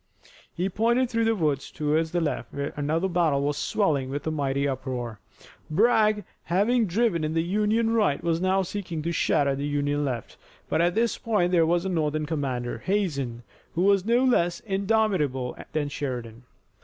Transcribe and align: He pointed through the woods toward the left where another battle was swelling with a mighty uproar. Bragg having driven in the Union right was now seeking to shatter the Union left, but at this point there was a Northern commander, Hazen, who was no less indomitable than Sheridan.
He 0.51 0.67
pointed 0.67 1.11
through 1.11 1.25
the 1.25 1.35
woods 1.35 1.69
toward 1.69 2.07
the 2.07 2.19
left 2.21 2.51
where 2.51 2.73
another 2.75 3.07
battle 3.07 3.43
was 3.43 3.55
swelling 3.55 4.09
with 4.09 4.25
a 4.25 4.31
mighty 4.31 4.67
uproar. 4.67 5.19
Bragg 5.69 6.23
having 6.45 6.87
driven 6.87 7.23
in 7.23 7.35
the 7.35 7.43
Union 7.43 7.91
right 7.93 8.23
was 8.23 8.41
now 8.41 8.63
seeking 8.63 9.03
to 9.03 9.11
shatter 9.11 9.53
the 9.53 9.67
Union 9.67 10.03
left, 10.03 10.37
but 10.67 10.81
at 10.81 10.95
this 10.95 11.19
point 11.19 11.51
there 11.51 11.67
was 11.67 11.85
a 11.85 11.89
Northern 11.89 12.25
commander, 12.25 12.79
Hazen, 12.79 13.43
who 13.75 13.83
was 13.83 14.03
no 14.03 14.23
less 14.25 14.59
indomitable 14.61 15.55
than 15.71 15.87
Sheridan. 15.87 16.45